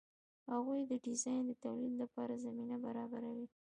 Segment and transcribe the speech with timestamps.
[0.51, 3.47] هغوی د ډیزاین د تولید لپاره زمینه برابروي.